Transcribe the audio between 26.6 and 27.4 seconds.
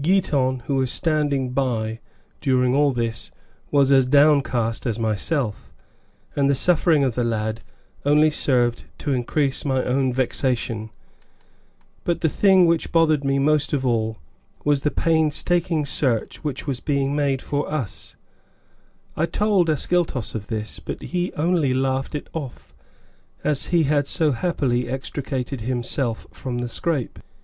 scrape.